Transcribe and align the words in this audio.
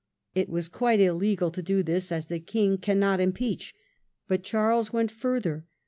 It 0.33 0.49
was 0.49 0.67
quite 0.67 0.99
illegal 0.99 1.51
to 1.51 1.61
do 1.61 1.83
this, 1.83 2.11
as 2.11 2.25
the 2.25 2.39
king 2.39 2.79
cannot 2.79 3.19
impeach. 3.21 3.75
But 4.27 4.41
Charles 4.41 4.91
went 4.91 5.11
further. 5.11 5.67